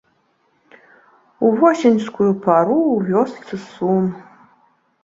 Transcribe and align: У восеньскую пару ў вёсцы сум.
У 1.47 1.51
восеньскую 1.59 2.31
пару 2.49 2.79
ў 2.95 2.97
вёсцы 3.13 3.63
сум. 3.69 4.05